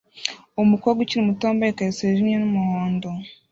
Umukobwa 0.63 0.99
ukiri 1.01 1.27
muto 1.27 1.43
wambaye 1.45 1.71
ikariso 1.71 2.01
yijimye 2.03 2.37
n'umuhondo 2.39 3.07